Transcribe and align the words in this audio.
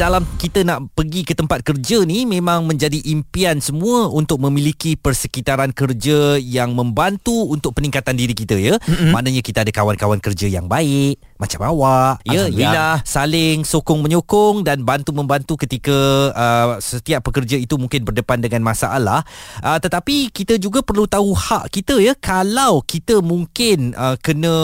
dalam 0.00 0.24
kita 0.40 0.64
nak 0.64 0.88
pergi 0.96 1.20
ke 1.20 1.36
tempat 1.36 1.60
kerja 1.60 2.02
ni 2.08 2.24
memang 2.24 2.64
menjadi 2.64 2.96
impian 3.12 3.60
semua 3.60 4.08
untuk 4.08 4.40
memiliki 4.40 4.96
persekitaran 4.96 5.70
kerja 5.76 6.40
yang 6.40 6.72
membantu 6.72 7.52
untuk 7.52 7.76
peningkatan 7.76 8.16
diri 8.16 8.32
kita 8.32 8.56
ya. 8.56 8.80
Mm-hmm. 8.80 9.12
Maknanya 9.12 9.42
kita 9.44 9.58
ada 9.62 9.72
kawan-kawan 9.72 10.16
kerja 10.18 10.48
yang 10.48 10.64
baik 10.64 11.20
macam 11.36 11.74
awak 11.74 12.22
ya 12.22 12.46
yang 12.46 13.02
saling 13.02 13.66
sokong 13.66 13.98
menyokong 13.98 14.62
dan 14.62 14.86
bantu 14.86 15.10
membantu 15.10 15.58
ketika 15.58 16.30
uh, 16.30 16.78
setiap 16.78 17.26
pekerja 17.26 17.58
itu 17.58 17.74
mungkin 17.76 18.06
berdepan 18.06 18.40
dengan 18.40 18.62
masalah. 18.64 19.26
Uh, 19.60 19.76
tetapi 19.76 20.32
kita 20.32 20.56
juga 20.56 20.80
perlu 20.80 21.04
tahu 21.04 21.34
hak 21.34 21.68
kita 21.68 21.98
ya 22.00 22.14
kalau 22.16 22.80
kita 22.86 23.20
mungkin 23.20 23.92
uh, 23.98 24.16
kena 24.22 24.56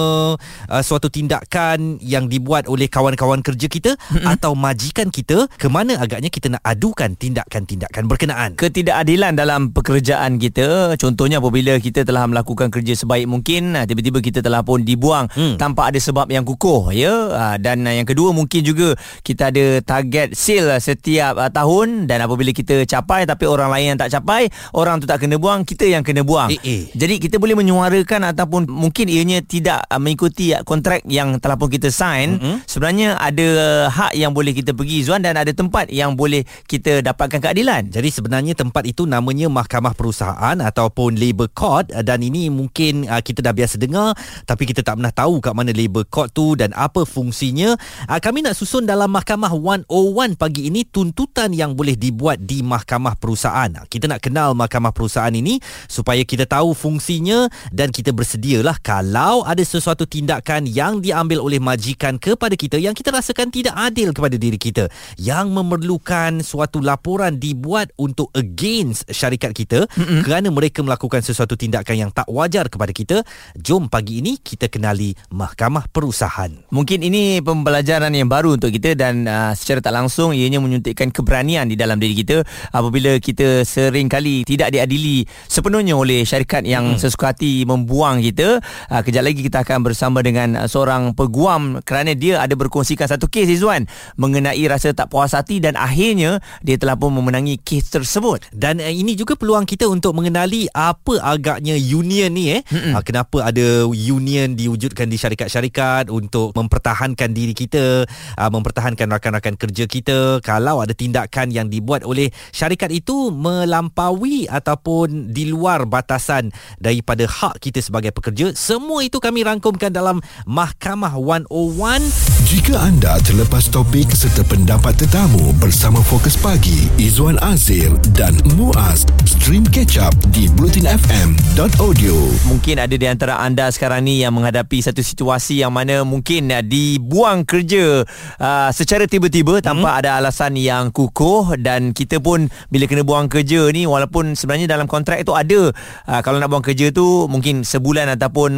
uh, 0.70 0.82
suatu 0.86 1.10
tindakan 1.12 1.98
yang 2.00 2.30
dibuat 2.30 2.70
oleh 2.70 2.86
kawan-kawan 2.86 3.44
kerja 3.44 3.66
kita 3.66 3.92
mm-hmm. 3.98 4.26
atau 4.38 4.56
majikan 4.56 5.10
kita 5.10 5.17
ke 5.58 5.66
mana 5.66 5.98
agaknya 5.98 6.30
kita 6.30 6.52
nak 6.52 6.62
adukan 6.62 7.18
tindakan-tindakan 7.18 8.06
berkenaan 8.06 8.54
ketidakadilan 8.54 9.34
dalam 9.34 9.74
pekerjaan 9.74 10.38
kita 10.38 10.94
contohnya 11.00 11.42
apabila 11.42 11.80
kita 11.82 12.06
telah 12.06 12.28
melakukan 12.28 12.70
kerja 12.70 12.94
sebaik 12.94 13.26
mungkin 13.26 13.74
ah, 13.74 13.84
tiba-tiba 13.88 14.22
kita 14.22 14.38
telah 14.44 14.62
pun 14.62 14.84
dibuang 14.84 15.26
hmm. 15.32 15.56
tanpa 15.58 15.90
ada 15.90 15.98
sebab 15.98 16.30
yang 16.30 16.46
kukuh 16.46 16.94
ya 16.94 17.14
ah, 17.32 17.56
dan 17.58 17.82
yang 17.88 18.06
kedua 18.06 18.30
mungkin 18.30 18.62
juga 18.62 18.94
kita 19.26 19.50
ada 19.50 19.80
target 19.82 20.36
sale 20.36 20.78
setiap 20.78 21.34
ah, 21.40 21.50
tahun 21.50 22.06
dan 22.06 22.22
apabila 22.22 22.54
kita 22.54 22.86
capai 22.86 23.26
tapi 23.26 23.48
orang 23.48 23.72
lain 23.74 23.96
yang 23.96 23.98
tak 23.98 24.14
capai 24.14 24.46
orang 24.76 25.02
tu 25.02 25.06
tak 25.08 25.24
kena 25.24 25.40
buang 25.40 25.64
kita 25.64 25.88
yang 25.88 26.04
kena 26.04 26.22
buang 26.22 26.52
eh, 26.52 26.60
eh. 26.62 26.82
jadi 26.94 27.18
kita 27.18 27.40
boleh 27.40 27.58
menyuarakan 27.58 28.30
ataupun 28.30 28.68
mungkin 28.68 29.10
ianya 29.10 29.42
tidak 29.42 29.82
mengikuti 29.96 30.54
kontrak 30.62 31.02
yang 31.08 31.40
telah 31.40 31.56
pun 31.56 31.72
kita 31.72 31.88
sign 31.88 32.38
mm-hmm. 32.38 32.56
sebenarnya 32.68 33.16
ada 33.18 33.48
hak 33.88 34.12
yang 34.14 34.36
boleh 34.36 34.52
kita 34.52 34.76
pergi 34.76 35.07
Zuan 35.08 35.24
dan 35.24 35.40
ada 35.40 35.48
tempat 35.56 35.88
yang 35.88 36.12
boleh 36.12 36.44
kita 36.68 37.00
dapatkan 37.00 37.40
keadilan. 37.40 37.88
Jadi 37.88 38.12
sebenarnya 38.12 38.52
tempat 38.52 38.84
itu 38.84 39.08
namanya 39.08 39.48
Mahkamah 39.48 39.96
Perusahaan 39.96 40.52
ataupun 40.60 41.16
Labour 41.16 41.48
Court 41.48 41.88
dan 41.88 42.20
ini 42.20 42.52
mungkin 42.52 43.08
uh, 43.08 43.24
kita 43.24 43.40
dah 43.40 43.56
biasa 43.56 43.80
dengar 43.80 44.12
tapi 44.44 44.68
kita 44.68 44.84
tak 44.84 45.00
pernah 45.00 45.08
tahu 45.08 45.40
kat 45.40 45.56
mana 45.56 45.72
Labour 45.72 46.04
Court 46.12 46.28
tu 46.28 46.52
dan 46.60 46.76
apa 46.76 47.08
fungsinya. 47.08 47.72
Uh, 48.04 48.20
kami 48.20 48.44
nak 48.44 48.52
susun 48.52 48.84
dalam 48.84 49.08
Mahkamah 49.08 49.48
101 49.48 49.88
pagi 50.36 50.68
ini 50.68 50.84
tuntutan 50.84 51.56
yang 51.56 51.72
boleh 51.72 51.96
dibuat 51.96 52.44
di 52.44 52.60
Mahkamah 52.60 53.16
Perusahaan. 53.16 53.72
Uh, 53.80 53.88
kita 53.88 54.12
nak 54.12 54.20
kenal 54.20 54.52
Mahkamah 54.52 54.92
Perusahaan 54.92 55.32
ini 55.32 55.56
supaya 55.88 56.20
kita 56.20 56.44
tahu 56.44 56.76
fungsinya 56.76 57.48
dan 57.72 57.96
kita 57.96 58.12
bersedialah 58.12 58.76
kalau 58.84 59.40
ada 59.48 59.64
sesuatu 59.64 60.04
tindakan 60.04 60.68
yang 60.68 61.00
diambil 61.00 61.40
oleh 61.40 61.56
majikan 61.56 62.20
kepada 62.20 62.52
kita 62.60 62.76
yang 62.76 62.92
kita 62.92 63.08
rasakan 63.08 63.48
tidak 63.48 63.72
adil 63.72 64.12
kepada 64.12 64.36
diri 64.36 64.60
kita 64.60 64.97
yang 65.20 65.50
memerlukan 65.50 66.40
suatu 66.44 66.80
laporan 66.80 67.36
dibuat 67.36 67.90
untuk 67.98 68.30
against 68.36 69.08
syarikat 69.10 69.52
kita 69.52 69.84
mm-hmm. 69.88 70.22
kerana 70.24 70.48
mereka 70.48 70.80
melakukan 70.84 71.20
sesuatu 71.20 71.58
tindakan 71.58 71.96
yang 72.08 72.10
tak 72.14 72.28
wajar 72.30 72.70
kepada 72.70 72.92
kita. 72.94 73.16
Jom 73.58 73.90
pagi 73.90 74.20
ini 74.22 74.38
kita 74.38 74.70
kenali 74.70 75.12
Mahkamah 75.34 75.90
Perusahaan. 75.90 76.50
Mungkin 76.70 77.02
ini 77.02 77.42
pembelajaran 77.42 78.12
yang 78.14 78.30
baru 78.30 78.56
untuk 78.56 78.72
kita 78.74 78.94
dan 78.94 79.26
uh, 79.26 79.52
secara 79.52 79.82
tak 79.82 79.94
langsung 79.94 80.32
ianya 80.32 80.62
menyuntikkan 80.62 81.10
keberanian 81.10 81.66
di 81.68 81.76
dalam 81.76 81.98
diri 81.98 82.14
kita 82.18 82.44
apabila 82.72 83.16
kita 83.18 83.66
sering 83.66 84.06
kali 84.06 84.46
tidak 84.46 84.70
diadili 84.72 85.24
sepenuhnya 85.48 85.96
oleh 85.96 86.22
syarikat 86.22 86.64
yang 86.64 86.96
mm. 86.96 87.00
sesuka 87.00 87.34
hati 87.34 87.64
membuang 87.66 88.22
kita. 88.22 88.60
Uh, 88.88 89.02
kejap 89.02 89.22
lagi 89.26 89.40
kita 89.44 89.64
akan 89.64 89.84
bersama 89.84 90.22
dengan 90.24 90.68
seorang 90.70 91.12
peguam 91.12 91.80
kerana 91.82 92.14
dia 92.14 92.40
ada 92.40 92.54
berkongsikan 92.54 93.08
satu 93.08 93.26
kes 93.28 93.48
Izwan 93.48 93.88
mengenai 94.16 94.60
rasa 94.68 94.87
rasa 94.88 95.04
tak 95.04 95.12
puas 95.12 95.36
hati 95.36 95.60
dan 95.60 95.76
akhirnya 95.76 96.40
dia 96.64 96.80
telah 96.80 96.96
pun 96.96 97.12
memenangi 97.12 97.60
kes 97.60 97.92
tersebut. 97.92 98.48
Dan 98.56 98.80
uh, 98.80 98.88
ini 98.88 99.12
juga 99.12 99.36
peluang 99.36 99.68
kita 99.68 99.84
untuk 99.84 100.16
mengenali 100.16 100.64
apa 100.72 101.20
agaknya 101.20 101.76
union 101.76 102.32
ni 102.32 102.56
eh. 102.56 102.64
Uh, 102.72 103.04
kenapa 103.04 103.52
ada 103.52 103.84
union 103.84 104.56
diwujudkan 104.56 105.12
di 105.12 105.20
syarikat-syarikat 105.20 106.08
untuk 106.08 106.56
mempertahankan 106.56 107.36
diri 107.36 107.52
kita, 107.52 108.08
uh, 108.40 108.50
mempertahankan 108.50 109.12
rakan-rakan 109.12 109.60
kerja 109.60 109.84
kita 109.84 110.40
kalau 110.40 110.80
ada 110.80 110.96
tindakan 110.96 111.52
yang 111.52 111.68
dibuat 111.68 112.00
oleh 112.08 112.32
syarikat 112.56 112.88
itu 112.88 113.28
melampaui 113.28 114.48
ataupun 114.48 115.28
di 115.28 115.52
luar 115.52 115.84
batasan 115.84 116.48
daripada 116.80 117.28
hak 117.28 117.60
kita 117.60 117.84
sebagai 117.84 118.14
pekerja. 118.16 118.56
Semua 118.56 119.04
itu 119.04 119.20
kami 119.20 119.44
rangkumkan 119.44 119.92
dalam 119.92 120.24
Mahkamah 120.48 121.12
101. 121.12 122.37
Jika 122.48 122.80
anda 122.80 123.20
terlepas 123.20 123.68
topik 123.68 124.08
serta 124.08 124.40
pendapat 124.40 124.96
tetamu 124.96 125.52
bersama 125.60 126.00
Fokus 126.00 126.32
Pagi 126.32 126.88
Izwan 126.96 127.36
Azir 127.44 127.92
dan 128.16 128.40
Muaz 128.56 129.04
stream 129.28 129.68
catch 129.68 130.00
up 130.00 130.16
di 130.32 130.48
blutinfm.audio 130.56 132.16
Mungkin 132.48 132.80
ada 132.80 132.96
di 132.96 133.04
antara 133.04 133.36
anda 133.44 133.68
sekarang 133.68 134.08
ni 134.08 134.24
yang 134.24 134.32
menghadapi 134.32 134.80
satu 134.80 135.04
situasi 135.04 135.60
yang 135.60 135.76
mana 135.76 136.08
mungkin 136.08 136.48
dibuang 136.64 137.44
kerja 137.44 138.08
uh, 138.40 138.70
secara 138.72 139.04
tiba-tiba 139.04 139.60
hmm. 139.60 139.68
tanpa 139.68 140.00
ada 140.00 140.16
alasan 140.16 140.56
yang 140.56 140.88
kukuh 140.88 141.52
dan 141.60 141.92
kita 141.92 142.16
pun 142.16 142.48
bila 142.72 142.88
kena 142.88 143.04
buang 143.04 143.28
kerja 143.28 143.68
ni 143.76 143.84
walaupun 143.84 144.32
sebenarnya 144.32 144.72
dalam 144.72 144.88
kontrak 144.88 145.20
itu 145.20 145.36
ada 145.36 145.68
uh, 146.08 146.20
kalau 146.24 146.40
nak 146.40 146.48
buang 146.48 146.64
kerja 146.64 146.96
tu 146.96 147.28
mungkin 147.28 147.60
sebulan 147.60 148.08
ataupun 148.16 148.52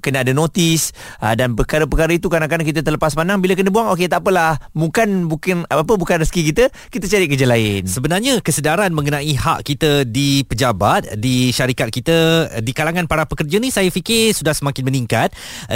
kena 0.00 0.24
ada 0.24 0.32
notis 0.32 0.96
uh, 1.20 1.36
dan 1.36 1.52
perkara-perkara 1.52 2.16
itu 2.16 2.32
kadang-kadang 2.32 2.64
kita 2.64 2.80
terlepas 2.80 3.12
pandang 3.12 3.33
bila 3.38 3.54
kena 3.54 3.70
buang 3.70 3.90
okey 3.94 4.10
tak 4.10 4.22
apalah. 4.26 4.58
Bukan 4.74 5.30
bukan 5.30 5.64
apa 5.70 5.94
bukan 5.94 6.20
rezeki 6.20 6.42
kita 6.52 6.64
kita 6.90 7.06
cari 7.08 7.24
kerja 7.30 7.46
lain. 7.48 7.82
Sebenarnya 7.86 8.42
kesedaran 8.42 8.90
mengenai 8.92 9.32
hak 9.32 9.64
kita 9.64 10.04
di 10.04 10.42
pejabat 10.44 11.16
di 11.16 11.54
syarikat 11.54 11.88
kita 11.88 12.16
di 12.60 12.72
kalangan 12.74 13.06
para 13.08 13.24
pekerja 13.24 13.56
ni 13.62 13.70
saya 13.70 13.88
fikir 13.88 14.34
sudah 14.34 14.52
semakin 14.52 14.84
meningkat. 14.84 15.30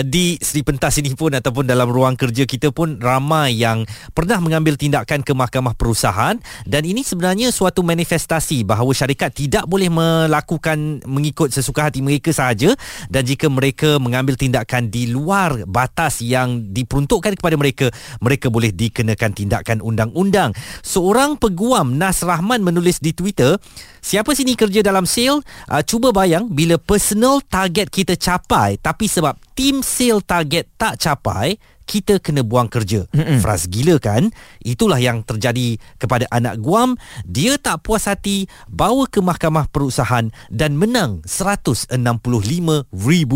Di 0.05 0.37
Seri 0.43 0.67
Pentas 0.67 0.99
ini 1.01 1.15
pun 1.15 1.33
ataupun 1.33 1.65
dalam 1.65 1.89
ruang 1.89 2.19
kerja 2.19 2.45
kita 2.45 2.75
pun 2.75 3.01
ramai 3.01 3.57
yang 3.57 3.87
pernah 4.13 4.43
mengambil 4.43 4.75
tindakan 4.75 5.23
ke 5.23 5.33
mahkamah 5.33 5.73
perusahaan. 5.79 6.37
Dan 6.67 6.83
ini 6.85 7.07
sebenarnya 7.07 7.55
suatu 7.55 7.81
manifestasi 7.87 8.67
bahawa 8.67 8.93
syarikat 8.93 9.33
tidak 9.33 9.65
boleh 9.65 9.89
melakukan 9.89 11.01
mengikut 11.07 11.55
sesuka 11.55 11.89
hati 11.89 12.03
mereka 12.05 12.35
sahaja. 12.35 12.75
Dan 13.07 13.25
jika 13.25 13.47
mereka 13.49 13.97
mengambil 14.03 14.35
tindakan 14.35 14.91
di 14.91 15.09
luar 15.09 15.65
batas 15.65 16.21
yang 16.21 16.69
diperuntukkan 16.75 17.39
kepada 17.39 17.48
mereka 17.57 17.89
mereka 18.21 18.53
boleh 18.53 18.69
dikenakan 18.69 19.33
tindakan 19.33 19.79
dan 19.79 19.87
undang-undang. 19.87 20.51
Seorang 20.83 21.39
peguam 21.39 21.95
Nas 21.95 22.27
Rahman 22.27 22.67
menulis 22.67 22.99
di 22.99 23.15
Twitter, 23.15 23.55
siapa 24.03 24.35
sini 24.35 24.59
kerja 24.59 24.83
dalam 24.83 25.07
sale? 25.07 25.47
Uh, 25.71 25.83
cuba 25.87 26.11
bayang 26.11 26.51
bila 26.51 26.75
personal 26.83 27.39
target 27.47 27.87
kita 27.95 28.19
capai 28.19 28.75
tapi 28.83 29.07
sebab 29.07 29.39
team 29.55 29.87
sale 29.87 30.19
target 30.27 30.67
tak 30.75 30.99
capai, 30.99 31.55
kita 31.89 32.21
kena 32.21 32.45
buang 32.45 32.69
kerja. 32.69 33.09
Mm-mm. 33.17 33.41
Fras 33.41 33.65
gila 33.65 33.97
kan? 33.97 34.29
Itulah 34.61 35.01
yang 35.01 35.25
terjadi 35.25 35.81
kepada 35.97 36.29
anak 36.29 36.61
Guam. 36.61 37.01
Dia 37.25 37.57
tak 37.57 37.89
puas 37.89 38.05
hati 38.05 38.45
bawa 38.69 39.09
ke 39.09 39.25
mahkamah 39.25 39.73
perusahaan 39.73 40.29
dan 40.53 40.77
menang 40.77 41.25
RM165,000. 41.25 43.33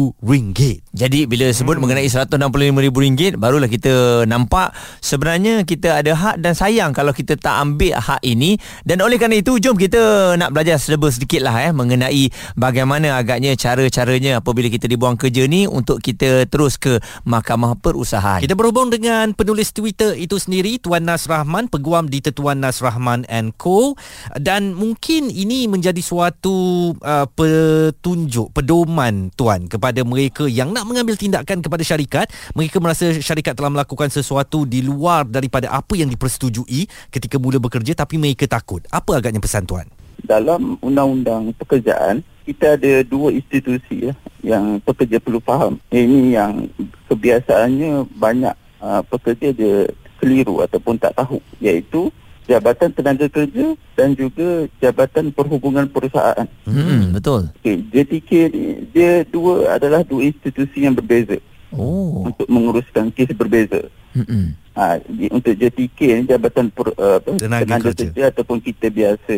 Jadi 0.93 1.25
bila 1.25 1.49
sebut 1.49 1.81
mm. 1.81 1.81
mengenai 1.81 2.13
RM165,000 2.13 3.41
barulah 3.41 3.73
kita 3.73 4.29
nampak 4.29 4.77
sebenarnya 5.01 5.65
kita 5.65 6.05
ada 6.05 6.13
hak 6.13 6.45
dan 6.45 6.53
sayang 6.53 6.93
kalau 6.93 7.17
kita 7.17 7.41
tak 7.41 7.57
ambil 7.57 7.97
hak 7.97 8.21
ini 8.21 8.61
dan 8.85 9.01
oleh 9.01 9.17
kerana 9.17 9.39
itu 9.39 9.57
jom 9.63 9.79
kita 9.79 10.35
nak 10.37 10.53
belajar 10.53 10.77
sedikit 10.83 11.47
lah 11.47 11.55
eh 11.63 11.71
mengenai 11.71 12.27
bagaimana 12.59 13.17
agaknya 13.17 13.55
cara-caranya 13.55 14.43
apabila 14.43 14.67
kita 14.67 14.91
dibuang 14.91 15.15
kerja 15.15 15.47
ni 15.47 15.71
untuk 15.71 16.03
kita 16.03 16.45
terus 16.51 16.75
ke 16.77 16.99
mahkamah 17.23 17.79
perusahaan. 17.79 18.42
Kita 18.43 18.59
berhubung 18.59 18.91
dengan 18.91 19.39
penulis 19.39 19.71
Twitter 19.71 20.19
itu 20.19 20.35
sendiri 20.35 20.75
Tuan 20.83 21.07
Nas 21.07 21.31
Rahman, 21.31 21.71
peguam 21.71 22.11
di 22.11 22.19
Tetuan 22.19 22.59
Nas 22.59 22.83
Rahman 22.83 23.23
and 23.31 23.55
Co 23.55 23.95
dan 24.35 24.75
mungkin 24.75 25.31
ini 25.31 25.71
menjadi 25.71 26.03
suatu 26.03 26.91
uh, 27.07 27.31
petunjuk, 27.39 28.51
pedoman 28.51 29.31
tuan 29.39 29.71
kepada 29.71 30.03
mereka 30.03 30.51
yang 30.51 30.75
nak 30.75 30.91
mengambil 30.91 31.15
tindakan 31.15 31.63
kepada 31.63 31.87
syarikat, 31.87 32.35
mereka 32.59 32.83
merasa 32.83 33.15
syarikat 33.15 33.55
telah 33.55 33.79
melakukan 33.79 34.11
sesuatu 34.11 34.67
di 34.67 34.83
luar 34.83 35.23
daripada 35.23 35.71
apa 35.71 35.95
yang 35.95 36.11
dipersetujui 36.11 37.15
ketika 37.15 37.39
mula 37.39 37.63
bekerja 37.63 37.95
tapi 37.95 38.19
mereka 38.19 38.51
takut. 38.51 38.83
Apa 38.91 39.23
agaknya 39.23 39.39
pesan 39.39 39.71
tuan? 39.71 39.87
Dalam 40.19 40.83
undang-undang 40.83 41.55
pekerjaan 41.63 42.27
kita 42.43 42.75
ada 42.79 42.93
dua 43.07 43.33
institusi 43.33 44.11
ya, 44.11 44.15
yang 44.43 44.79
pekerja 44.83 45.23
perlu 45.23 45.39
faham. 45.43 45.79
Ini 45.89 46.35
yang 46.37 46.67
kebiasaannya 47.07 48.07
banyak 48.19 48.55
uh, 48.83 49.03
pekerja 49.07 49.55
dia 49.55 49.87
keliru 50.19 50.63
ataupun 50.63 50.99
tak 50.99 51.15
tahu 51.19 51.43
iaitu 51.59 52.11
Jabatan 52.43 52.91
Tenaga 52.91 53.31
Kerja 53.31 53.79
dan 53.95 54.19
juga 54.19 54.67
Jabatan 54.83 55.31
Perhubungan 55.31 55.87
Perusahaan. 55.87 56.47
Hmm, 56.67 57.15
betul. 57.15 57.47
Okay, 57.63 57.79
JTK 57.91 58.31
ni 58.51 58.63
dia 58.91 59.23
dua 59.23 59.79
adalah 59.79 60.03
dua 60.03 60.27
institusi 60.27 60.83
yang 60.83 60.99
berbeza 60.99 61.39
Oh. 61.73 62.29
untuk 62.29 62.45
menguruskan 62.53 63.09
kes 63.09 63.33
berbeza. 63.33 63.89
Hmm. 64.13 64.53
Ha, 64.73 64.97
di, 65.05 65.29
untuk 65.29 65.53
JTK 65.53 65.99
ni 66.17 66.25
Jabatan 66.25 66.73
per, 66.73 66.97
uh, 66.97 67.21
apa, 67.21 67.37
Tenaga 67.37 67.65
Tenaga 67.69 67.93
Kerja. 67.93 68.09
Kerja 68.09 68.23
ataupun 68.33 68.59
kita 68.65 68.87
biasa 68.89 69.37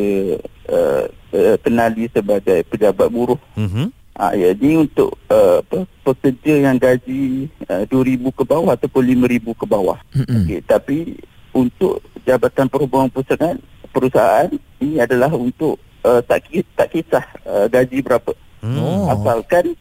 uh, 0.70 1.04
uh, 1.10 1.56
kenali 1.58 2.06
sebagai 2.14 2.62
pejabat 2.70 3.08
buruh. 3.10 3.40
Mhm. 3.58 3.90
Ha, 4.14 4.30
ya, 4.38 4.54
ni 4.54 4.78
untuk 4.78 5.18
uh, 5.26 5.58
apa, 5.58 5.90
pekerja 6.06 6.70
yang 6.70 6.78
gaji 6.78 7.50
uh, 7.66 7.82
2,000 7.90 8.30
ke 8.30 8.44
bawah 8.46 8.78
ataupun 8.78 9.02
5,000 9.10 9.42
ke 9.58 9.66
bawah. 9.66 9.98
Hmm. 10.14 10.46
Okey, 10.46 10.62
tapi 10.70 11.18
untuk 11.50 11.98
Jabatan 12.22 12.70
Perhubungan 12.70 13.10
Perusahaan, 13.10 13.58
perusahaan 13.90 14.54
ini 14.78 15.02
adalah 15.02 15.34
untuk 15.34 15.82
uh, 16.06 16.22
tak, 16.22 16.46
tak 16.78 16.94
kisah 16.94 17.26
uh, 17.42 17.66
gaji 17.66 18.06
berapa. 18.06 18.30
Hmm. 18.62 18.78
Oh. 18.78 19.10
Asalkan 19.10 19.74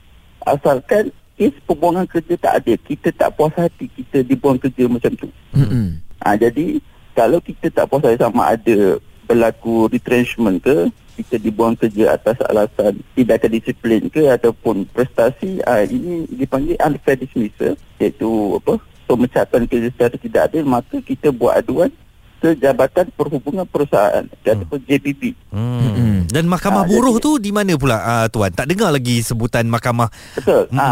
asalkan 0.44 1.14
kes 1.44 1.60
pembuangan 1.62 2.08
kerja 2.08 2.40
tak 2.40 2.64
ada, 2.64 2.74
kita 2.78 3.12
tak 3.12 3.36
puas 3.36 3.52
hati 3.52 3.92
kita 3.92 4.24
dibuang 4.24 4.56
kerja 4.56 4.88
macam 4.88 5.12
tu. 5.14 5.28
Hmm. 5.52 6.00
Ha, 6.18 6.40
jadi 6.40 6.80
kalau 7.12 7.38
kita 7.38 7.68
tak 7.68 7.86
puas 7.86 8.00
hati 8.02 8.16
sama 8.16 8.48
ada 8.50 8.96
berlaku 9.24 9.88
retrenchment 9.88 10.60
ke, 10.60 10.88
kita 11.14 11.36
dibuang 11.38 11.76
kerja 11.76 12.16
atas 12.16 12.40
alasan 12.44 13.04
tindakan 13.12 13.52
disiplin 13.52 14.08
ke 14.08 14.26
ataupun 14.26 14.88
prestasi, 14.88 15.60
ha, 15.62 15.84
ini 15.84 16.24
dipanggil 16.32 16.80
unfair 16.80 17.20
dismissal 17.20 17.76
iaitu 18.00 18.30
apa? 18.58 18.80
Pemecatan 19.04 19.68
kerja 19.68 19.92
secara 19.92 20.16
tidak 20.16 20.42
adil, 20.48 20.64
maka 20.64 20.96
kita 20.98 21.28
buat 21.30 21.60
aduan 21.60 21.92
ke 22.40 22.56
Jabatan 22.56 23.08
Perhubungan 23.14 23.64
Perusahaan 23.64 24.24
ataupun 24.42 24.80
JPP. 24.82 25.36
Hmm. 25.52 26.24
Dan 26.28 26.50
mahkamah 26.50 26.84
Ah, 26.84 26.90
buruh 26.90 27.16
jadi- 27.16 27.24
tu 27.24 27.32
di 27.38 27.52
mana 27.52 27.78
pula 27.78 27.98
uh, 28.00 28.28
tuan? 28.28 28.50
Tak 28.50 28.66
dengar 28.66 28.90
lagi 28.90 29.22
sebutan 29.22 29.70
mahkamah. 29.70 30.10
Betul. 30.34 30.66
Hmm. 30.68 30.80
Ha. 30.82 30.92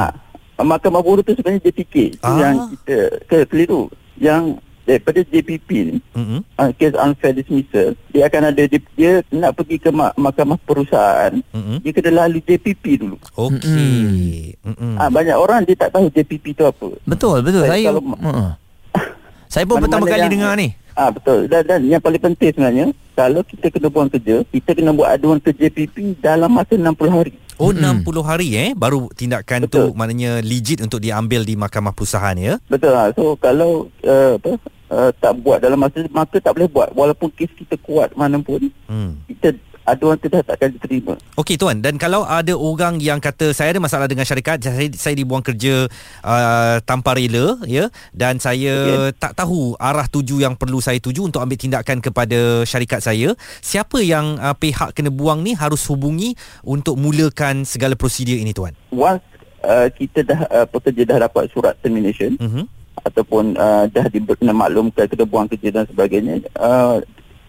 Mahkamah 0.64 1.02
Buruh 1.02 1.22
tu 1.22 1.32
sebenarnya 1.32 1.62
JPK. 1.64 2.20
Ah. 2.20 2.38
yang 2.38 2.56
kita 2.72 2.98
ke 3.24 3.38
keliru. 3.46 3.90
Yang 4.16 4.58
daripada 4.82 5.22
JPP 5.22 5.70
ni 5.84 5.96
Mhm. 6.12 6.42
uh, 6.58 6.70
kes 6.74 6.98
unfair 6.98 7.32
dismissal 7.32 7.94
dia 8.10 8.26
akan 8.26 8.50
ada 8.50 8.66
dia, 8.66 8.82
dia 8.92 9.12
nak 9.30 9.54
pergi 9.54 9.78
ke 9.78 9.88
ma- 9.88 10.12
mahkamah 10.16 10.58
perusahaan 10.60 11.38
Mhm. 11.48 11.80
dia 11.80 11.92
kena 11.94 12.26
lalu 12.26 12.42
JPP 12.42 12.98
dulu 12.98 13.16
Okey. 13.32 14.58
Mhm. 14.60 14.98
ah, 14.98 15.08
banyak 15.08 15.38
orang 15.38 15.62
dia 15.64 15.78
tak 15.78 15.94
tahu 15.94 16.10
JPP 16.10 16.54
tu 16.54 16.66
apa 16.66 16.98
Betul, 17.04 17.40
betul. 17.40 17.62
Saya 17.62 17.72
Saya 17.72 17.84
kalau- 17.88 18.06
uh. 18.20 18.52
Saya 19.46 19.64
pun 19.66 19.78
pertama 19.80 20.08
kali 20.08 20.18
yang- 20.20 20.34
dengar 20.34 20.54
ni. 20.56 20.74
ah 20.92 21.08
betul 21.08 21.46
dan, 21.46 21.62
dan 21.64 21.80
yang 21.86 22.02
paling 22.02 22.20
penting 22.20 22.52
sebenarnya 22.52 22.86
kalau 23.14 23.42
kita 23.44 23.70
kena 23.70 23.88
buang 23.88 24.10
kerja 24.10 24.44
kita 24.46 24.70
kena 24.74 24.92
buat 24.92 25.08
aduan 25.10 25.38
ke 25.38 25.54
JPP 25.54 25.96
dalam 26.18 26.50
masa 26.50 26.74
60 26.74 26.90
hari 27.08 27.32
Oh 27.62 27.70
Mm-mm. 27.70 28.02
60 28.02 28.26
hari 28.26 28.48
eh 28.52 28.70
baru 28.74 29.06
tindakan 29.12 29.70
tu 29.70 29.78
Betul. 29.86 29.94
maknanya 29.94 30.42
legit 30.42 30.82
untuk 30.82 30.98
diambil 30.98 31.46
di 31.46 31.54
mahkamah 31.54 31.94
perusahaan 31.94 32.34
ya. 32.34 32.58
betul 32.66 32.90
ah. 32.92 33.14
so 33.14 33.38
kalau 33.38 33.72
uh, 34.02 34.34
apa 34.36 34.52
uh, 34.90 35.10
tak 35.14 35.38
buat 35.40 35.62
dalam 35.62 35.78
masa 35.78 36.02
maka 36.10 36.42
tak 36.42 36.58
boleh 36.58 36.66
buat 36.68 36.90
walaupun 36.92 37.30
kes 37.32 37.54
kita 37.54 37.78
kuat 37.80 38.10
mana 38.14 38.42
pun 38.42 38.66
Hmm. 38.90 39.22
kita 39.26 39.54
aduan 39.86 40.18
tu 40.22 40.30
dah 40.30 40.46
takkan 40.46 40.70
diterima 40.72 41.18
Okey 41.36 41.58
tuan 41.58 41.82
dan 41.82 41.98
kalau 41.98 42.22
ada 42.22 42.54
orang 42.54 43.02
yang 43.02 43.18
kata 43.18 43.50
saya 43.52 43.74
ada 43.74 43.82
masalah 43.82 44.06
dengan 44.06 44.24
syarikat 44.24 44.62
saya 44.62 44.88
saya 44.94 45.18
dibuang 45.18 45.42
kerja 45.42 45.90
uh, 46.22 46.78
tanpa 46.86 47.18
rela 47.18 47.58
ya 47.66 47.90
dan 48.14 48.38
saya 48.38 49.10
okay. 49.10 49.18
tak 49.18 49.34
tahu 49.34 49.74
arah 49.82 50.06
tuju 50.06 50.42
yang 50.42 50.54
perlu 50.54 50.78
saya 50.80 51.02
tuju 51.02 51.26
untuk 51.26 51.42
ambil 51.42 51.58
tindakan 51.58 51.98
kepada 51.98 52.62
syarikat 52.64 53.02
saya 53.02 53.34
siapa 53.60 54.00
yang 54.06 54.38
uh, 54.38 54.54
pihak 54.54 54.94
kena 54.94 55.10
buang 55.10 55.42
ni 55.42 55.58
harus 55.58 55.82
hubungi 55.90 56.38
untuk 56.62 56.96
mulakan 57.02 57.66
segala 57.66 57.98
prosedur 57.98 58.38
ini 58.38 58.54
tuan. 58.54 58.78
once 58.94 59.24
uh, 59.66 59.90
kita 59.90 60.22
dah 60.26 60.40
uh, 60.50 60.66
pekerja 60.70 61.04
dah 61.10 61.18
dapat 61.26 61.50
surat 61.50 61.74
termination 61.82 62.38
Mhm. 62.38 62.66
ataupun 63.02 63.58
uh, 63.58 63.90
dah 63.90 64.06
diberi 64.14 64.46
maklumkan 64.46 65.10
kena 65.10 65.26
buang 65.26 65.50
kerja 65.50 65.74
dan 65.74 65.86
sebagainya 65.90 66.46
uh, 66.60 67.02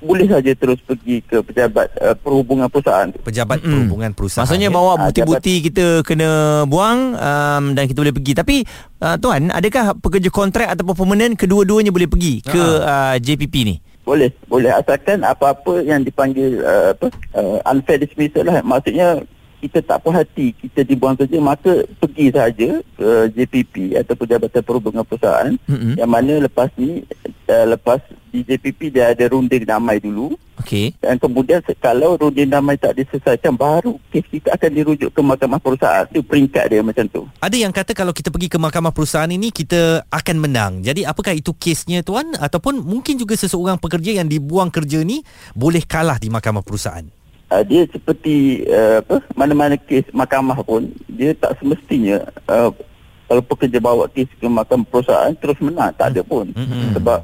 boleh 0.03 0.27
saja 0.27 0.53
terus 0.59 0.83
pergi 0.83 1.23
ke 1.23 1.41
pejabat 1.41 1.89
uh, 2.03 2.15
perhubungan 2.19 2.67
perusahaan 2.67 3.09
tu. 3.09 3.23
Pejabat 3.23 3.63
Mm-mm. 3.63 3.71
perhubungan 3.71 4.11
perusahaan. 4.13 4.45
Maksudnya 4.45 4.69
ya? 4.69 4.75
bawa 4.75 4.91
Ah, 4.93 5.09
bukti-bukti 5.09 5.55
kita 5.71 6.03
kena 6.03 6.63
buang 6.67 7.15
um, 7.17 7.65
dan 7.73 7.87
kita 7.87 7.99
boleh 8.03 8.15
pergi. 8.15 8.33
Tapi 8.35 8.57
uh, 9.01 9.17
tuan, 9.17 9.49
adakah 9.55 9.97
pekerja 9.97 10.29
kontrak 10.29 10.69
ataupun 10.75 10.99
permanent 10.99 11.39
kedua-duanya 11.39 11.95
boleh 11.95 12.11
pergi 12.11 12.43
ke 12.43 12.63
uh, 12.83 13.17
JPP 13.17 13.55
ni? 13.65 13.77
Boleh, 14.03 14.35
boleh 14.51 14.75
asalkan 14.75 15.23
apa-apa 15.23 15.87
yang 15.87 16.03
dipanggil 16.03 16.59
uh, 16.59 16.91
apa 16.99 17.07
uh, 17.39 17.63
unfair 17.71 18.03
dismissal 18.03 18.43
lah. 18.43 18.59
Maksudnya 18.67 19.23
kita 19.63 19.79
tak 19.87 20.03
puas 20.03 20.19
hati 20.19 20.51
kita 20.59 20.83
dibuang 20.83 21.15
kerja 21.15 21.39
maka 21.39 21.87
pergi 22.03 22.35
saja 22.35 22.83
ke 22.83 23.11
JPP 23.31 23.95
ataupun 23.95 24.27
Jabatan 24.27 24.63
Perhubungan 24.67 25.07
Perusahaan 25.07 25.55
Mm-mm. 25.71 25.95
yang 25.95 26.11
mana 26.11 26.43
lepas 26.43 26.67
ni 26.75 27.07
uh, 27.47 27.67
lepas 27.71 28.03
di 28.33 28.41
JPP 28.43 28.89
dia 28.89 29.13
ada 29.13 29.29
runding 29.29 29.69
damai 29.69 30.01
dulu 30.01 30.33
Okey. 30.57 30.97
dan 30.99 31.21
kemudian 31.21 31.61
kalau 31.77 32.17
runding 32.17 32.49
damai 32.49 32.81
tak 32.81 32.97
diselesaikan 32.97 33.53
baru 33.53 34.01
kes 34.09 34.25
kita 34.33 34.57
akan 34.57 34.71
dirujuk 34.73 35.13
ke 35.13 35.21
mahkamah 35.21 35.61
perusahaan 35.61 36.09
itu 36.09 36.25
peringkat 36.25 36.65
dia 36.73 36.81
macam 36.81 37.05
tu 37.13 37.23
Ada 37.45 37.57
yang 37.61 37.71
kata 37.77 37.93
kalau 37.93 38.17
kita 38.17 38.33
pergi 38.33 38.49
ke 38.49 38.57
mahkamah 38.57 38.91
perusahaan 38.97 39.29
ini 39.29 39.53
kita 39.53 40.09
akan 40.09 40.37
menang. 40.41 40.73
Jadi 40.81 41.05
apakah 41.05 41.37
itu 41.37 41.53
kesnya 41.53 42.01
tuan 42.01 42.33
ataupun 42.33 42.81
mungkin 42.81 43.21
juga 43.21 43.37
seseorang 43.37 43.77
pekerja 43.77 44.17
yang 44.17 44.27
dibuang 44.27 44.73
kerja 44.73 45.05
ni 45.05 45.21
boleh 45.53 45.85
kalah 45.85 46.17
di 46.17 46.33
mahkamah 46.33 46.65
perusahaan. 46.65 47.05
uh, 47.53 47.63
dia 47.69 47.85
seperti 47.93 48.65
uh, 48.73 49.05
apa 49.05 49.21
mana-mana 49.37 49.77
kes 49.77 50.09
mahkamah 50.17 50.57
pun 50.65 50.89
dia 51.13 51.37
tak 51.37 51.61
semestinya 51.61 52.25
uh, 52.49 52.73
kalau 53.29 53.43
pekerja 53.45 53.77
bawa 53.77 54.09
kes 54.09 54.29
ke 54.33 54.47
mahkamah 54.49 54.89
perusahaan 54.89 55.33
terus 55.37 55.61
menang 55.61 55.93
tak 56.01 56.17
ada 56.17 56.25
pun 56.25 56.49
Mm-mm. 56.57 56.97
sebab 56.97 57.21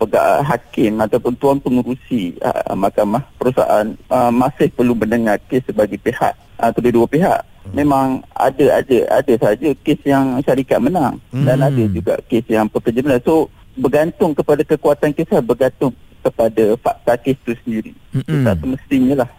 pegawai 0.00 0.40
hakim 0.48 0.96
ataupun 0.96 1.36
tuan 1.36 1.60
pengurusi 1.60 2.40
uh, 2.40 2.72
mahkamah 2.72 3.20
perusahaan 3.36 3.92
uh, 4.08 4.32
masih 4.32 4.72
perlu 4.72 4.96
mendengar 4.96 5.36
kes 5.52 5.68
sebagai 5.68 6.00
pihak. 6.00 6.32
Uh, 6.56 6.72
kedua-dua 6.72 7.04
pihak. 7.04 7.40
Memang 7.76 8.24
ada 8.32 8.80
ada 8.80 8.98
ada 9.20 9.34
saja 9.36 9.68
kes 9.84 10.00
yang 10.08 10.40
syarikat 10.40 10.80
menang. 10.80 11.20
Dan 11.28 11.60
Hmm. 11.60 11.68
ada 11.68 11.82
juga 11.92 12.14
kes 12.24 12.48
yang 12.48 12.66
pekerja 12.72 13.04
menang. 13.04 13.20
So 13.20 13.52
bergantung 13.76 14.32
kepada 14.32 14.64
kekuatan 14.64 15.12
kes 15.12 15.28
lah, 15.28 15.44
bergantung 15.44 15.92
kepada 16.24 16.64
fakta 16.80 17.12
kes 17.20 17.36
itu 17.36 17.52
sendiri. 17.64 17.92
Mm-mm. 18.16 18.42
tak 18.42 18.58
semestinya 18.60 19.24
lah 19.24 19.30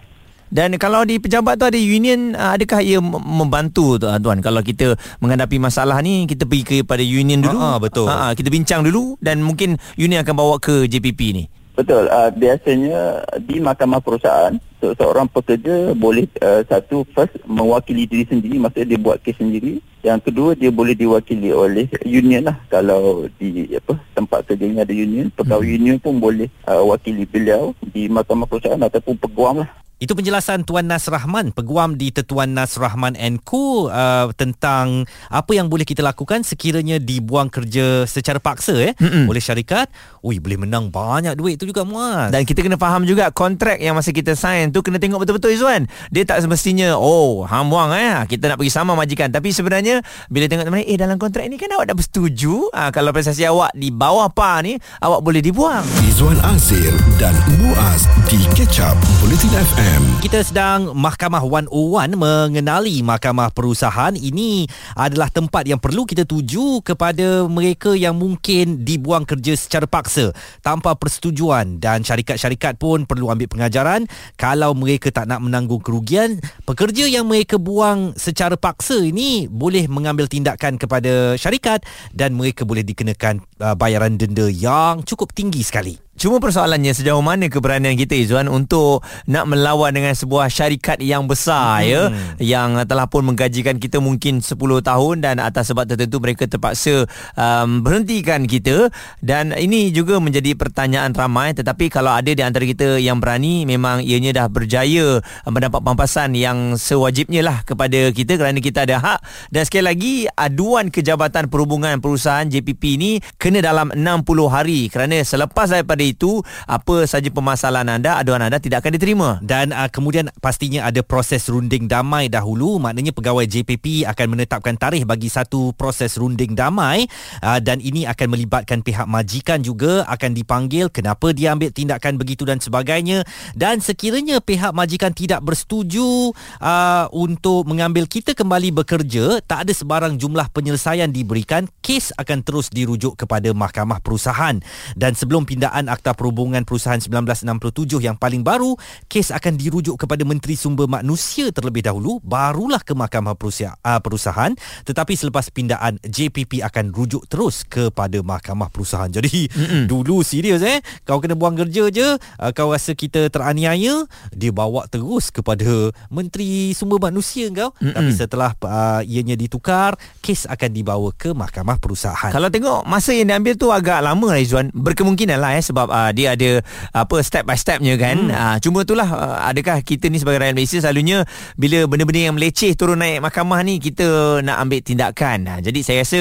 Dan 0.51 0.75
kalau 0.75 1.07
di 1.07 1.15
pejabat 1.15 1.56
tu 1.56 1.63
ada 1.63 1.80
union, 1.80 2.36
uh, 2.36 2.59
adakah 2.59 2.83
ia 2.83 3.00
mem- 3.00 3.24
membantu 3.24 3.95
tu, 3.95 4.12
uh, 4.12 4.19
tuan? 4.19 4.44
Kalau 4.44 4.59
kita 4.59 5.00
menghadapi 5.24 5.55
masalah 5.63 6.03
ni, 6.03 6.27
kita 6.27 6.43
pergi 6.43 6.84
kepada 6.84 7.00
union 7.00 7.39
dulu. 7.39 7.55
Ah, 7.55 7.72
ah, 7.72 7.77
betul. 7.79 8.12
Ah, 8.12 8.20
ah, 8.29 8.31
kita 8.36 8.51
bincang 8.51 8.84
dulu 8.84 9.15
dan 9.24 9.39
mungkin 9.39 9.79
union 9.96 10.20
akan 10.27 10.36
bawa 10.36 10.60
ke 10.60 10.91
JPP 10.91 11.20
ni. 11.31 11.48
Betul. 11.72 12.12
Uh, 12.12 12.27
biasanya 12.36 13.24
di 13.48 13.63
mahkamah 13.63 14.03
perusahaan 14.03 14.51
se- 14.84 14.91
seorang 15.00 15.31
pekerja 15.31 15.96
boleh 15.96 16.27
uh, 16.43 16.67
satu 16.67 17.08
first 17.15 17.31
mewakili 17.48 18.03
diri 18.03 18.27
sendiri 18.27 18.60
maksudnya 18.60 18.91
dia 18.91 19.00
buat 19.00 19.24
kes 19.24 19.39
sendiri. 19.39 19.79
Yang 20.03 20.20
kedua 20.27 20.51
dia 20.60 20.67
boleh 20.67 21.00
diwakili 21.00 21.55
oleh 21.55 21.88
union 22.03 22.51
lah 22.51 22.60
kalau 22.67 23.24
di 23.39 23.72
apa 23.72 23.96
tempat 24.12 24.51
kerjanya 24.51 24.84
ada 24.84 24.91
union. 24.91 25.31
Pegawai 25.31 25.63
hmm. 25.63 25.77
union 25.79 25.98
pun 26.03 26.20
boleh 26.20 26.51
uh, 26.67 26.84
wakili 26.84 27.24
beliau 27.24 27.72
di 27.88 28.12
mahkamah 28.12 28.51
perusahaan 28.51 28.84
ataupun 28.84 29.15
peguam 29.15 29.63
lah. 29.63 29.72
Itu 30.01 30.17
penjelasan 30.17 30.65
Tuan 30.65 30.89
Nas 30.89 31.05
Rahman, 31.05 31.53
peguam 31.53 31.93
di 31.93 32.10
Tetuan 32.10 32.58
Nas 32.58 32.74
Rahman 32.74 33.13
Co 33.46 33.86
uh, 33.86 34.34
tentang 34.34 35.05
apa 35.29 35.51
yang 35.53 35.70
boleh 35.70 35.86
kita 35.86 36.01
lakukan 36.01 36.41
sekiranya 36.41 36.98
dibuang 36.98 37.53
kerja 37.53 38.10
secara 38.10 38.41
paksa 38.41 38.74
eh 38.81 38.98
Mm-mm. 38.98 39.29
oleh 39.29 39.38
syarikat. 39.38 39.93
Ui 40.25 40.41
boleh 40.41 40.58
menang 40.58 40.89
banyak 40.89 41.38
duit 41.38 41.62
tu 41.62 41.70
juga 41.70 41.86
Muaz. 41.86 42.34
Dan 42.34 42.50
kita 42.50 42.65
kena 42.65 42.81
faham 42.81 43.05
juga 43.05 43.29
kontrak 43.29 43.77
yang 43.77 43.93
masa 43.93 44.10
kita 44.10 44.34
sign 44.34 44.74
tu 44.74 44.81
kena 44.81 44.98
tengok 44.98 45.22
betul-betul 45.22 45.53
Izzuan. 45.53 45.86
Dia 46.10 46.25
tak 46.25 46.41
semestinya 46.41 46.98
oh 46.98 47.46
hang 47.46 47.70
buang 47.70 47.93
eh 47.93 48.25
kita 48.25 48.50
nak 48.50 48.58
pergi 48.58 48.74
sama 48.74 48.98
majikan 48.98 49.29
tapi 49.29 49.53
sebenarnya 49.53 50.01
bila 50.34 50.50
tengok 50.50 50.65
teman 50.65 50.81
eh 50.81 50.98
dalam 50.98 51.22
kontrak 51.22 51.46
ni 51.46 51.62
kan 51.62 51.70
awak 51.77 51.93
dah 51.93 51.96
bersetuju 52.01 52.74
ah 52.74 52.89
kalau 52.89 53.13
prestasi 53.13 53.46
awak 53.46 53.70
di 53.77 53.93
bawah 53.93 54.34
par 54.34 54.65
ni 54.65 54.81
awak 54.98 55.22
boleh 55.22 55.46
dibuang. 55.46 55.86
Izwan 56.10 56.41
Azir 56.41 56.89
dan 57.22 57.38
Muaz 57.62 58.10
di 58.34 58.41
Catch 58.58 58.81
Up 58.81 58.98
Bulletin 59.22 59.53
FM. 59.53 59.90
Kita 60.21 60.48
sedang 60.48 60.95
Mahkamah 60.95 61.43
101 61.43 62.15
mengenali 62.15 63.03
Mahkamah 63.03 63.51
Perusahaan. 63.51 64.15
Ini 64.15 64.69
adalah 64.95 65.27
tempat 65.27 65.67
yang 65.67 65.75
perlu 65.75 66.07
kita 66.07 66.24
tuju 66.24 66.79
kepada 66.86 67.50
mereka 67.51 67.91
yang 67.98 68.15
mungkin 68.15 68.88
dibuang 68.88 69.27
kerja 69.27 69.57
secara 69.60 69.89
paksa 69.89 70.31
tanpa 70.63 70.95
persetujuan. 70.95 71.83
Dan 71.83 72.07
syarikat-syarikat 72.07 72.79
pun 72.79 73.03
perlu 73.03 73.27
ambil 73.27 73.51
pengajaran 73.51 74.07
kalau 74.39 74.71
mereka 74.71 75.12
tak 75.12 75.27
nak 75.27 75.43
menanggung 75.43 75.83
kerugian, 75.83 76.39
pekerja 76.63 77.12
yang 77.12 77.27
mereka 77.27 77.60
buang 77.60 78.15
secara 78.15 78.55
paksa 78.55 79.03
ini 79.03 79.51
boleh 79.51 79.89
mengambil 79.91 80.31
tindakan 80.31 80.79
kepada 80.79 81.36
syarikat 81.36 81.83
dan 82.15 82.38
mereka 82.39 82.63
boleh 82.63 82.88
dikenakan 82.88 83.43
uh, 83.62 83.77
bayaran 83.77 84.18
denda 84.18 84.50
yang 84.50 85.06
cukup 85.06 85.32
tinggi 85.32 85.62
sekali. 85.62 86.12
Cuma 86.22 86.38
persoalannya 86.38 86.94
sejauh 86.94 87.24
mana 87.25 87.50
keberanian 87.50 87.98
kita 87.98 88.13
Izwan 88.13 88.46
untuk 88.46 89.01
nak 89.25 89.50
melawan 89.50 89.89
dengan 89.89 90.13
sebuah 90.13 90.53
syarikat 90.53 91.01
yang 91.01 91.25
besar 91.25 91.82
hmm. 91.82 91.89
ya 91.89 92.01
yang 92.38 92.77
telah 92.86 93.10
pun 93.10 93.25
menggajikan 93.25 93.82
kita 93.82 93.98
mungkin 93.98 94.38
10 94.38 94.53
tahun 94.60 95.15
dan 95.25 95.41
atas 95.41 95.74
sebab 95.74 95.89
tertentu 95.89 96.22
mereka 96.22 96.46
terpaksa 96.46 97.10
um, 97.34 97.82
berhentikan 97.82 98.46
kita 98.46 98.94
dan 99.25 99.50
ini 99.56 99.89
juga 99.89 100.22
menjadi 100.22 100.53
pertanyaan 100.53 101.10
ramai 101.10 101.58
tetapi 101.58 101.89
kalau 101.89 102.13
ada 102.13 102.30
di 102.30 102.46
antara 102.46 102.70
kita 102.70 103.01
yang 103.01 103.18
berani 103.18 103.65
memang 103.65 104.06
ianya 104.06 104.46
dah 104.46 104.48
berjaya 104.51 105.25
mendapat 105.50 105.82
pampasan 105.82 106.38
yang 106.38 106.77
sewajibnya 106.77 107.41
lah 107.41 107.65
kepada 107.65 108.13
kita 108.13 108.38
kerana 108.38 108.62
kita 108.62 108.86
ada 108.86 109.01
hak 109.01 109.20
dan 109.50 109.65
sekali 109.65 109.86
lagi 109.89 110.13
aduan 110.38 110.94
ke 110.94 111.01
Jabatan 111.01 111.50
Perhubungan 111.50 111.98
Perusahaan 111.98 112.46
JPP 112.46 112.84
ini 113.01 113.12
kena 113.51 113.67
dalam 113.67 113.91
60 113.91 114.48
hari. 114.48 114.88
Kerana 114.88 115.20
selepas 115.27 115.67
daripada 115.67 116.00
itu 116.00 116.39
apa 116.63 117.03
saja 117.03 117.27
permasalahan 117.27 118.00
anda 118.00 118.15
aduan 118.15 118.39
anda 118.39 118.63
tidak 118.63 118.88
akan 118.88 118.96
diterima. 118.96 119.29
Dan 119.43 119.75
uh, 119.75 119.91
kemudian 119.91 120.31
pastinya 120.39 120.88
ada 120.88 121.03
proses 121.03 121.51
runding 121.51 121.91
damai 121.91 122.31
dahulu. 122.31 122.79
Maknanya 122.79 123.12
pegawai 123.12 123.43
JPP 123.43 124.08
akan 124.08 124.39
menetapkan 124.39 124.79
tarikh 124.79 125.03
bagi 125.03 125.27
satu 125.27 125.75
proses 125.75 126.15
runding 126.15 126.55
damai. 126.55 127.12
Uh, 127.43 127.60
dan 127.60 127.84
ini 127.84 128.08
akan 128.08 128.31
melibatkan 128.31 128.79
pihak 128.79 129.03
majikan 129.03 129.60
juga. 129.60 130.08
Akan 130.08 130.31
dipanggil 130.31 130.88
kenapa 130.88 131.36
dia 131.36 131.51
ambil 131.51 131.75
tindakan 131.75 132.15
begitu 132.15 132.48
dan 132.48 132.63
sebagainya. 132.63 133.27
Dan 133.51 133.84
sekiranya 133.84 134.39
pihak 134.39 134.72
majikan 134.72 135.12
tidak 135.12 135.43
bersetuju 135.43 136.31
uh, 136.63 137.05
untuk 137.12 137.67
mengambil 137.67 138.08
kita 138.08 138.31
kembali 138.31 138.72
bekerja 138.72 139.41
tak 139.43 139.67
ada 139.67 139.74
sebarang 139.74 140.15
jumlah 140.22 140.53
penyelesaian 140.53 141.10
diberikan 141.10 141.65
kes 141.81 142.13
akan 142.15 142.46
terus 142.46 142.70
dirujuk 142.70 143.17
kepada 143.17 143.40
mahkamah 143.50 143.98
perusahaan 144.05 144.62
dan 144.93 145.17
sebelum 145.17 145.50
pindaan 145.50 145.89
Akta 145.89 146.13
Perhubungan 146.13 146.62
Perusahaan 146.62 147.01
1967 147.01 148.03
yang 148.03 148.15
paling 148.15 148.45
baru, 148.45 148.77
kes 149.10 149.33
akan 149.33 149.57
dirujuk 149.57 149.98
kepada 150.05 150.21
Menteri 150.21 150.53
Sumber 150.53 150.86
Manusia 150.86 151.50
terlebih 151.50 151.81
dahulu, 151.81 152.21
barulah 152.21 152.79
ke 152.83 152.93
Mahkamah 152.93 153.33
ah, 153.81 154.00
Perusahaan. 154.00 154.53
Tetapi 154.86 155.13
selepas 155.17 155.50
pindaan, 155.50 155.98
JPP 156.05 156.62
akan 156.62 156.93
rujuk 156.93 157.25
terus 157.25 157.65
kepada 157.65 158.21
Mahkamah 158.21 158.69
Perusahaan. 158.69 159.10
Jadi, 159.10 159.50
Mm-mm. 159.50 159.83
dulu 159.89 160.21
serius 160.21 160.62
eh, 160.62 160.83
kau 161.07 161.17
kena 161.17 161.33
buang 161.33 161.57
kerja 161.57 161.89
je, 161.89 162.07
ah, 162.38 162.51
kau 162.53 162.71
rasa 162.71 162.93
kita 162.93 163.31
teraniaya, 163.33 164.05
dia 164.36 164.51
bawa 164.53 164.86
terus 164.86 165.33
kepada 165.33 165.89
Menteri 166.13 166.77
Sumber 166.77 167.01
Manusia 167.01 167.50
kau. 167.50 167.74
Mm-mm. 167.79 167.95
Tapi 167.95 168.12
setelah 168.13 168.51
uh, 168.62 169.01
ianya 169.01 169.33
ditukar, 169.39 169.95
kes 170.19 170.45
akan 170.45 170.69
dibawa 170.69 171.10
ke 171.15 171.33
Mahkamah 171.33 171.79
Perusahaan. 171.79 172.31
Kalau 172.31 172.51
tengok 172.51 172.83
masa 172.86 173.15
yang 173.15 173.30
diambil 173.31 173.55
tu 173.55 173.71
agak 173.71 174.03
lama 174.03 174.35
lah 174.35 174.39
Izzuan. 174.43 174.67
Berkemungkinan 174.75 175.39
lah 175.39 175.55
eh 175.55 175.63
sebab 175.63 175.88
uh, 175.88 176.11
dia 176.11 176.35
ada 176.35 176.59
apa 176.91 177.15
step 177.23 177.47
by 177.47 177.55
stepnya 177.55 177.95
kan. 177.95 178.27
Hmm. 178.27 178.35
Uh, 178.35 178.57
cuma 178.59 178.83
itulah 178.83 179.07
uh, 179.07 179.39
adakah 179.47 179.79
kita 179.79 180.11
ni 180.11 180.19
sebagai 180.19 180.43
rakyat 180.43 180.55
Malaysia 180.59 180.77
selalunya 180.83 181.23
bila 181.55 181.88
benda-benda 181.88 182.27
yang 182.27 182.35
meleceh 182.35 182.75
turun 182.75 183.00
naik 183.00 183.23
mahkamah 183.23 183.63
ni 183.63 183.79
kita 183.79 184.39
nak 184.43 184.59
ambil 184.67 184.83
tindakan. 184.83 185.38
Uh, 185.47 185.59
jadi 185.63 185.79
saya 185.79 185.97
rasa 186.03 186.19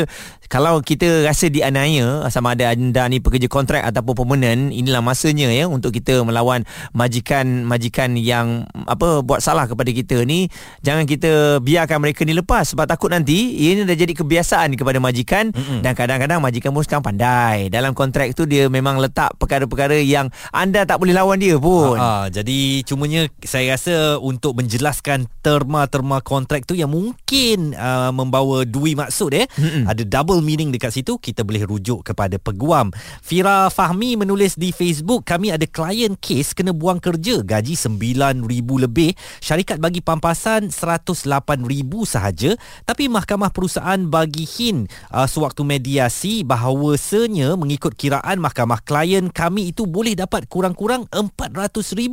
kalau 0.51 0.83
kita 0.83 1.23
rasa 1.23 1.47
dianiaya 1.47 2.27
sama 2.27 2.59
ada 2.59 2.75
anda 2.75 3.07
ni 3.07 3.23
pekerja 3.23 3.47
kontrak 3.47 3.87
ataupun 3.87 4.27
permanent 4.27 4.75
inilah 4.75 4.99
masanya 4.99 5.47
ya 5.47 5.71
untuk 5.71 5.95
kita 5.95 6.27
melawan 6.27 6.67
majikan-majikan 6.91 8.19
yang 8.19 8.67
apa 8.91 9.23
buat 9.23 9.39
salah 9.39 9.71
kepada 9.71 9.95
kita 9.95 10.27
ni 10.27 10.51
jangan 10.83 11.07
kita 11.07 11.63
biarkan 11.63 12.03
mereka 12.03 12.27
ni 12.27 12.35
lepas 12.35 12.75
sebab 12.75 12.91
takut 12.91 13.15
nanti 13.15 13.63
ini 13.71 13.87
dah 13.87 13.95
jadi 13.95 14.11
kebiasaan 14.11 14.75
kepada 14.75 14.99
majikan 14.99 15.55
Mm-mm. 15.55 15.87
dan 15.87 15.95
kadang-kadang 15.95 16.43
majikan 16.43 16.75
pun 16.75 16.83
sekarang 16.83 17.07
pandai 17.07 17.71
dalam 17.71 17.95
kontrak 17.95 18.35
tu 18.35 18.43
dia 18.43 18.67
memang 18.67 18.99
letak 18.99 19.39
perkara-perkara 19.39 20.03
yang 20.03 20.35
anda 20.51 20.83
tak 20.83 20.99
boleh 20.99 21.15
lawan 21.15 21.39
dia 21.39 21.55
pun 21.63 21.95
ha, 21.95 22.27
jadi 22.27 22.83
cumanya 22.83 23.31
saya 23.47 23.79
rasa 23.79 24.19
untuk 24.19 24.59
menjelaskan 24.59 25.31
terma-terma 25.47 26.19
kontrak 26.27 26.67
tu 26.67 26.75
yang 26.75 26.91
mungkin 26.91 27.79
uh, 27.79 28.11
membawa 28.11 28.67
dui 28.67 28.99
maksud 28.99 29.31
eh 29.39 29.47
Mm-mm. 29.55 29.87
ada 29.87 30.03
double 30.03 30.40
double 30.41 30.49
meaning 30.49 30.73
dekat 30.73 30.97
situ 30.97 31.21
kita 31.21 31.45
boleh 31.45 31.69
rujuk 31.69 32.01
kepada 32.01 32.41
peguam. 32.41 32.89
Fira 33.21 33.69
Fahmi 33.69 34.17
menulis 34.17 34.57
di 34.57 34.73
Facebook 34.73 35.29
kami 35.29 35.53
ada 35.53 35.69
klien 35.69 36.17
kes 36.17 36.57
kena 36.57 36.73
buang 36.73 36.97
kerja 36.97 37.45
gaji 37.45 37.77
9000 37.77 38.49
lebih 38.81 39.13
syarikat 39.45 39.77
bagi 39.77 40.01
pampasan 40.01 40.73
108000 40.73 41.45
sahaja 42.09 42.57
tapi 42.89 43.13
mahkamah 43.13 43.53
perusahaan 43.53 44.01
bagi 44.09 44.49
hin 44.49 44.89
uh, 45.13 45.29
sewaktu 45.29 45.61
mediasi 45.61 46.41
bahawasanya 46.41 47.61
mengikut 47.61 47.93
kiraan 47.93 48.41
mahkamah 48.41 48.81
klien 48.81 49.29
kami 49.29 49.77
itu 49.77 49.85
boleh 49.85 50.17
dapat 50.17 50.49
kurang-kurang 50.49 51.05
400000 51.13 52.09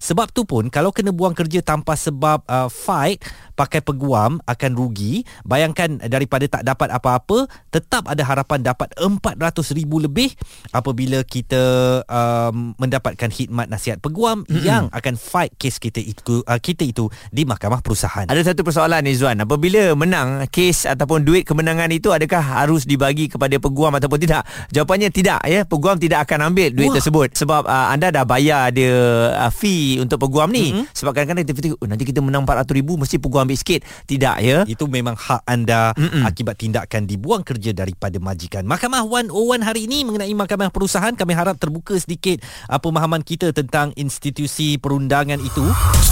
sebab 0.00 0.32
tu 0.32 0.48
pun 0.48 0.72
kalau 0.72 0.88
kena 0.88 1.12
buang 1.12 1.36
kerja 1.36 1.60
tanpa 1.60 2.00
sebab 2.00 2.40
uh, 2.48 2.72
fight 2.72 3.20
pakai 3.58 3.82
peguam 3.82 4.38
akan 4.46 4.70
rugi 4.78 5.26
bayangkan 5.42 5.98
daripada 6.06 6.46
tak 6.46 6.62
dapat 6.62 6.94
apa-apa 6.94 7.50
tetap 7.74 8.06
ada 8.06 8.22
harapan 8.22 8.62
dapat 8.62 8.94
400 8.94 9.34
ribu 9.74 9.98
lebih 9.98 10.30
apabila 10.70 11.26
kita 11.26 11.58
um, 12.06 12.78
mendapatkan 12.78 13.26
khidmat 13.26 13.66
nasihat 13.66 13.98
peguam 13.98 14.46
mm-hmm. 14.46 14.62
yang 14.62 14.86
akan 14.94 15.18
fight 15.18 15.50
kes 15.58 15.82
kita 15.82 15.98
itu 15.98 16.46
uh, 16.46 16.60
kita 16.62 16.86
itu 16.86 17.10
di 17.34 17.42
mahkamah 17.42 17.82
perusahaan. 17.82 18.30
Ada 18.30 18.54
satu 18.54 18.62
persoalan 18.62 19.02
ni 19.02 19.18
Zuan, 19.18 19.42
apabila 19.42 19.96
menang 19.98 20.46
kes 20.52 20.86
ataupun 20.86 21.26
duit 21.26 21.42
kemenangan 21.42 21.90
itu 21.90 22.14
adakah 22.14 22.40
harus 22.40 22.86
dibagi 22.86 23.26
kepada 23.26 23.58
peguam 23.58 23.90
ataupun 23.98 24.18
tidak? 24.22 24.46
Jawapannya 24.70 25.10
tidak 25.10 25.42
ya, 25.48 25.66
peguam 25.66 25.98
tidak 25.98 26.28
akan 26.28 26.54
ambil 26.54 26.70
duit 26.70 26.94
Wah. 26.94 26.96
tersebut 27.00 27.28
sebab 27.34 27.66
uh, 27.66 27.88
anda 27.90 28.14
dah 28.14 28.22
bayar 28.22 28.70
dia 28.70 28.94
uh, 29.34 29.50
fee 29.50 29.98
untuk 29.98 30.22
peguam 30.22 30.52
ni. 30.52 30.70
Mm-hmm. 30.70 30.94
Sebab 30.94 31.10
kadang-kadang 31.16 31.42
kita 31.48 31.54
fikir 31.56 31.70
oh, 31.74 31.88
nanti 31.88 32.04
kita 32.06 32.20
menang 32.22 32.44
400 32.44 32.78
ribu 32.78 33.00
mesti 33.00 33.16
peguam 33.18 33.47
ambil 33.48 33.56
sikit. 33.56 33.80
Tidak 34.04 34.36
ya. 34.44 34.68
Itu 34.68 34.84
memang 34.84 35.16
hak 35.16 35.48
anda 35.48 35.96
Mm-mm. 35.96 36.28
akibat 36.28 36.60
tindakan 36.60 37.08
dibuang 37.08 37.40
kerja 37.40 37.72
daripada 37.72 38.20
majikan. 38.20 38.68
Mahkamah 38.68 39.08
101 39.08 39.64
hari 39.64 39.88
ini 39.88 40.04
mengenai 40.04 40.36
mahkamah 40.36 40.68
perusahaan 40.68 41.16
kami 41.16 41.32
harap 41.32 41.56
terbuka 41.56 41.96
sedikit 41.96 42.44
uh, 42.68 42.76
pemahaman 42.76 43.24
kita 43.24 43.56
tentang 43.56 43.96
institusi 43.96 44.76
perundangan 44.76 45.40
itu. 45.40 45.64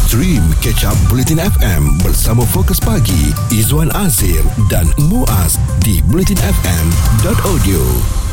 Stream 0.09 0.41
Catch 0.65 0.89
Up 0.89 0.97
Bulletin 1.13 1.45
FM 1.45 2.01
bersama 2.01 2.41
Fokus 2.49 2.81
Pagi 2.81 3.37
Izwan 3.53 3.93
Azir 3.93 4.41
dan 4.73 4.89
Muaz 4.97 5.61
di 5.85 6.01
bulletinfm.audio. 6.09 8.26